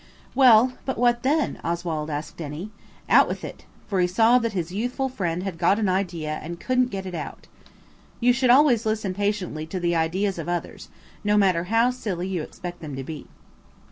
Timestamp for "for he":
3.87-4.07